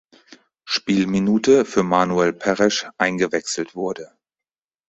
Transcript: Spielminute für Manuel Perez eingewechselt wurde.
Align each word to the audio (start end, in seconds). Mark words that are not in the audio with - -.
Spielminute 0.65 1.63
für 1.63 1.83
Manuel 1.83 2.33
Perez 2.33 2.87
eingewechselt 2.97 3.75
wurde. 3.75 4.09